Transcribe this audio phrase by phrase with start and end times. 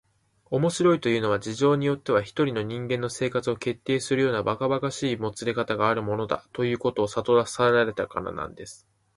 [0.49, 8.87] 「面白いというのは、事情によっては一人の人間の生活を決定するようなばかばかしいもつれかたがあるものだ、ということをさとらせられるからなんです」